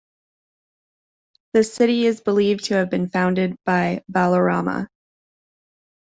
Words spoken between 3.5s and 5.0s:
by Balarama.